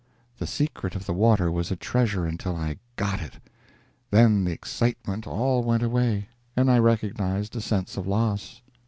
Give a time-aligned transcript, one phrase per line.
[0.39, 3.33] The secret of the water was a treasure until I _got _it;
[4.09, 8.63] then the excitement all went away, and I recognized a sense of loss.